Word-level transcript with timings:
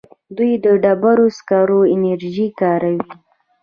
دوی 0.35 0.51
د 0.63 0.65
ډبرو 0.83 1.27
سکرو 1.37 1.79
انرژي 1.93 2.47
کاروي. 2.59 3.01